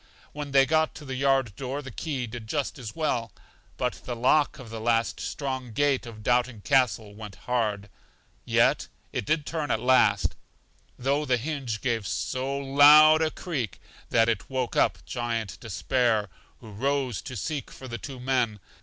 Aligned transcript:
When 0.33 0.49
they 0.49 0.65
got 0.65 0.95
to 0.95 1.05
the 1.05 1.13
yard 1.13 1.55
door 1.55 1.83
the 1.83 1.91
key 1.91 2.25
did 2.25 2.47
just 2.47 2.79
as 2.79 2.95
well; 2.95 3.31
but 3.77 4.01
the 4.03 4.15
lock 4.15 4.57
of 4.57 4.71
the 4.71 4.81
last 4.81 5.19
strong 5.19 5.71
gate 5.73 6.07
of 6.07 6.23
Doubting 6.23 6.61
Castle 6.61 7.13
went 7.13 7.35
hard, 7.45 7.87
yet 8.43 8.87
it 9.13 9.25
did 9.27 9.45
turn 9.45 9.69
at 9.69 9.79
last, 9.79 10.35
though 10.97 11.23
the 11.23 11.37
hinge 11.37 11.81
gave 11.81 12.07
so 12.07 12.57
loud 12.57 13.21
a 13.21 13.29
creak 13.29 13.79
that 14.09 14.27
it 14.27 14.49
woke 14.49 14.75
up 14.75 15.05
Giant 15.05 15.59
Despair, 15.59 16.29
who 16.61 16.71
rose 16.71 17.21
to 17.21 17.35
seek 17.35 17.69
for 17.69 17.87
the 17.87 17.99
two 17.99 18.19
men. 18.19 18.59